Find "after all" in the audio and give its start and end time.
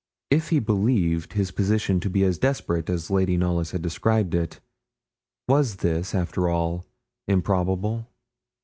6.15-6.87